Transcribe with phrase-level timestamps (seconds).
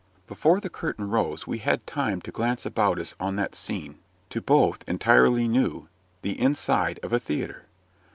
[0.25, 3.99] Before the curtain rose we had time to glance about us on that scene,
[4.31, 5.89] to both entirely new
[6.23, 7.67] the inside of a theatre.